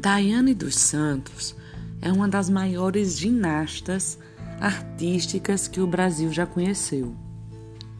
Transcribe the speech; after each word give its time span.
Daiane 0.00 0.54
dos 0.54 0.76
Santos 0.76 1.56
é 2.00 2.12
uma 2.12 2.28
das 2.28 2.48
maiores 2.48 3.18
ginastas 3.18 4.16
artísticas 4.60 5.66
que 5.66 5.80
o 5.80 5.88
Brasil 5.88 6.32
já 6.32 6.46
conheceu. 6.46 7.16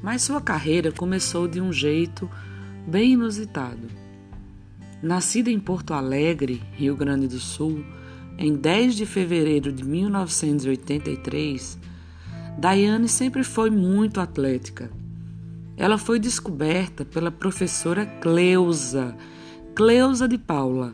Mas 0.00 0.22
sua 0.22 0.40
carreira 0.40 0.92
começou 0.92 1.48
de 1.48 1.60
um 1.60 1.72
jeito 1.72 2.30
bem 2.86 3.14
inusitado. 3.14 3.88
Nascida 5.02 5.50
em 5.50 5.58
Porto 5.58 5.92
Alegre, 5.92 6.62
Rio 6.74 6.94
Grande 6.94 7.26
do 7.26 7.40
Sul, 7.40 7.84
em 8.38 8.54
10 8.54 8.94
de 8.94 9.04
fevereiro 9.04 9.72
de 9.72 9.82
1983, 9.82 11.80
Daiane 12.56 13.08
sempre 13.08 13.42
foi 13.42 13.70
muito 13.70 14.20
atlética. 14.20 14.88
Ela 15.76 15.98
foi 15.98 16.20
descoberta 16.20 17.04
pela 17.04 17.32
professora 17.32 18.06
Cleusa, 18.06 19.16
Cleusa 19.74 20.28
de 20.28 20.38
Paula 20.38 20.92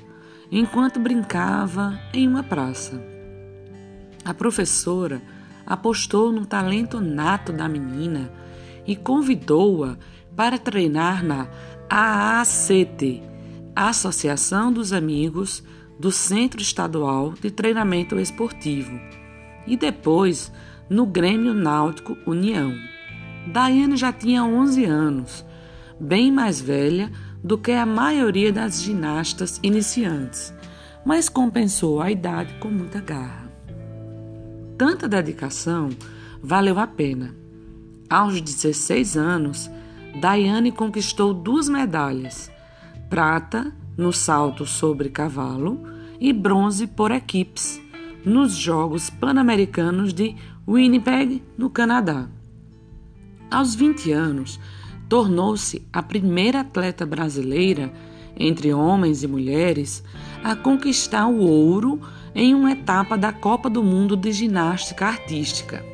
enquanto 0.51 1.01
brincava 1.01 1.99
em 2.13 2.29
uma 2.29 2.43
praça. 2.43 3.03
A 4.25 4.33
professora 4.33 5.23
apostou 5.67 6.33
no 6.33 6.47
talento 6.47 7.01
nato 7.01 7.53
da 7.53 7.69
menina 7.69 8.31
e 8.87 8.95
convidou-a 8.95 9.97
para 10.37 10.59
treinar 10.59 11.25
na 11.25 11.49
AACT, 11.89 13.23
Associação 13.75 14.73
dos 14.73 14.93
Amigos 14.93 15.63
do 15.99 16.11
Centro 16.11 16.61
Estadual 16.61 17.35
de 17.41 17.51
Treinamento 17.51 18.19
Esportivo, 18.19 18.99
e 19.67 19.77
depois 19.77 20.53
no 20.89 21.07
Grêmio 21.07 21.55
Náutico 21.55 22.17
União. 22.27 22.73
Daiane 23.47 23.97
já 23.97 24.13
tinha 24.13 24.45
11 24.45 24.85
anos, 24.85 25.45
bem 26.01 26.33
mais 26.33 26.61
velha 26.61 27.11
do 27.45 27.59
que 27.59 27.73
a 27.73 27.85
maioria 27.85 28.51
das 28.51 28.83
ginastas 28.83 29.61
iniciantes, 29.63 30.55
mas 31.05 31.29
compensou 31.29 32.01
a 32.01 32.11
idade 32.11 32.55
com 32.55 32.69
muita 32.69 33.01
garra. 33.03 33.53
Tanta 34.79 35.07
dedicação 35.07 35.91
valeu 36.43 36.79
a 36.79 36.87
pena. 36.87 37.35
Aos 38.09 38.41
16 38.41 39.17
anos, 39.19 39.71
Daiane 40.19 40.73
conquistou 40.73 41.35
duas 41.35 41.69
medalhas: 41.69 42.51
prata 43.11 43.71
no 43.97 44.13
salto 44.13 44.65
sobre 44.65 45.11
cavalo 45.11 45.81
e 46.19 46.33
bronze 46.33 46.87
por 46.87 47.11
equipes 47.11 47.81
nos 48.25 48.57
Jogos 48.57 49.11
Pan-Americanos 49.11 50.15
de 50.15 50.35
Winnipeg, 50.67 51.43
no 51.59 51.69
Canadá. 51.69 52.27
Aos 53.51 53.75
20 53.75 54.13
anos, 54.13 54.59
tornou-se 55.09 55.87
a 55.93 56.03
primeira 56.03 56.61
atleta 56.61 57.05
brasileira, 57.05 57.93
entre 58.37 58.73
homens 58.73 59.23
e 59.23 59.29
mulheres, 59.29 60.03
a 60.43 60.57
conquistar 60.57 61.27
o 61.27 61.39
ouro 61.39 62.01
em 62.35 62.55
uma 62.55 62.73
etapa 62.73 63.17
da 63.17 63.33
Copa 63.33 63.71
do 63.71 63.83
Mundo 63.83 64.17
de 64.17 64.33
Ginástica 64.33 65.07
Artística. 65.07 65.85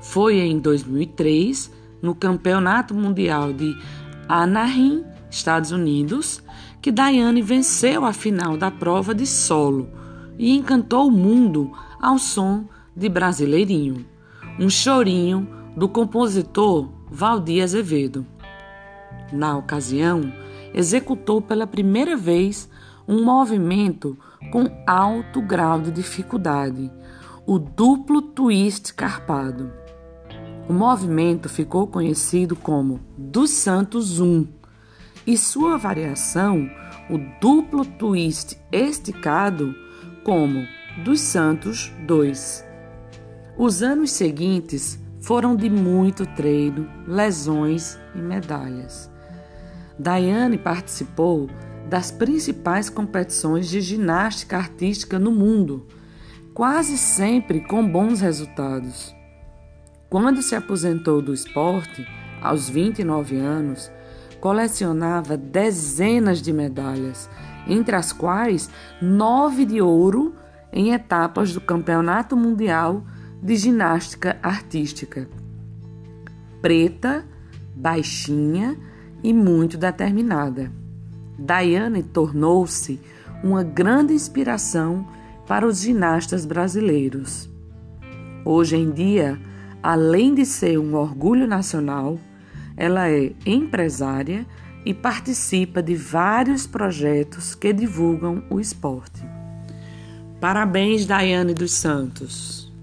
Foi 0.00 0.38
em 0.38 0.58
2003, 0.58 1.70
no 2.00 2.14
Campeonato 2.14 2.94
Mundial 2.94 3.52
de 3.52 3.74
Anaheim, 4.28 5.04
Estados 5.30 5.70
Unidos, 5.70 6.42
que 6.80 6.92
Daiane 6.92 7.42
venceu 7.42 8.04
a 8.04 8.12
final 8.12 8.56
da 8.56 8.70
prova 8.70 9.14
de 9.14 9.26
solo 9.26 9.88
e 10.38 10.54
encantou 10.54 11.08
o 11.08 11.10
mundo 11.10 11.72
ao 12.00 12.18
som 12.18 12.66
de 12.94 13.08
Brasileirinho, 13.08 14.04
um 14.58 14.68
chorinho 14.68 15.48
do 15.76 15.88
compositor 15.88 16.88
Valdir 17.10 17.62
Azevedo. 17.62 18.26
Na 19.32 19.56
ocasião, 19.56 20.32
executou 20.72 21.40
pela 21.40 21.66
primeira 21.66 22.16
vez 22.16 22.68
um 23.06 23.24
movimento 23.24 24.16
com 24.50 24.64
alto 24.86 25.42
grau 25.42 25.80
de 25.80 25.90
dificuldade, 25.90 26.90
o 27.46 27.58
duplo 27.58 28.22
twist 28.22 28.94
carpado. 28.94 29.72
O 30.68 30.72
movimento 30.72 31.48
ficou 31.48 31.86
conhecido 31.86 32.56
como 32.56 33.00
dos 33.18 33.50
Santos 33.50 34.20
1 34.20 34.46
e 35.26 35.36
sua 35.36 35.76
variação, 35.76 36.68
o 37.10 37.18
duplo 37.40 37.84
twist 37.84 38.58
esticado, 38.72 39.74
como 40.24 40.66
dos 41.04 41.20
Santos 41.20 41.92
2. 42.06 42.64
Os 43.58 43.82
anos 43.82 44.10
seguintes 44.10 45.03
foram 45.24 45.56
de 45.56 45.70
muito 45.70 46.26
treino, 46.26 46.86
lesões 47.06 47.98
e 48.14 48.18
medalhas. 48.18 49.10
Daiane 49.98 50.58
participou 50.58 51.48
das 51.88 52.10
principais 52.10 52.90
competições 52.90 53.68
de 53.68 53.80
ginástica 53.80 54.58
artística 54.58 55.18
no 55.18 55.30
mundo, 55.30 55.86
quase 56.52 56.98
sempre 56.98 57.60
com 57.60 57.86
bons 57.88 58.20
resultados. 58.20 59.14
Quando 60.10 60.42
se 60.42 60.54
aposentou 60.54 61.22
do 61.22 61.32
esporte, 61.32 62.06
aos 62.42 62.68
29 62.68 63.38
anos, 63.38 63.90
colecionava 64.40 65.38
dezenas 65.38 66.42
de 66.42 66.52
medalhas, 66.52 67.30
entre 67.66 67.96
as 67.96 68.12
quais 68.12 68.68
nove 69.00 69.64
de 69.64 69.80
ouro 69.80 70.34
em 70.70 70.92
etapas 70.92 71.54
do 71.54 71.62
Campeonato 71.62 72.36
Mundial 72.36 73.02
de 73.44 73.56
ginástica 73.56 74.38
artística. 74.42 75.28
Preta, 76.62 77.26
baixinha 77.76 78.74
e 79.22 79.34
muito 79.34 79.76
determinada. 79.76 80.72
Daiane 81.38 82.02
tornou-se 82.02 82.98
uma 83.42 83.62
grande 83.62 84.14
inspiração 84.14 85.06
para 85.46 85.66
os 85.66 85.82
ginastas 85.82 86.46
brasileiros. 86.46 87.50
Hoje 88.46 88.76
em 88.76 88.90
dia, 88.90 89.38
além 89.82 90.34
de 90.34 90.46
ser 90.46 90.78
um 90.78 90.94
orgulho 90.94 91.46
nacional, 91.46 92.18
ela 92.74 93.10
é 93.10 93.34
empresária 93.44 94.46
e 94.86 94.94
participa 94.94 95.82
de 95.82 95.94
vários 95.94 96.66
projetos 96.66 97.54
que 97.54 97.74
divulgam 97.74 98.42
o 98.48 98.58
esporte. 98.58 99.22
Parabéns, 100.40 101.04
Daiane 101.04 101.52
dos 101.52 101.72
Santos! 101.72 102.73